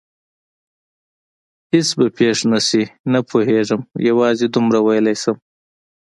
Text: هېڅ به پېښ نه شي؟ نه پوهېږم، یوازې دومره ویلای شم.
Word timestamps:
هېڅ 1.71 1.87
به 1.97 2.05
پېښ 2.17 2.37
نه 2.51 2.59
شي؟ 2.67 2.83
نه 3.11 3.19
پوهېږم، 3.29 3.81
یوازې 4.09 4.45
دومره 4.53 4.79
ویلای 4.85 5.15
شم. 5.21 5.37